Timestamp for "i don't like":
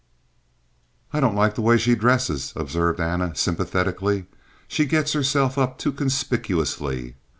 1.13-1.53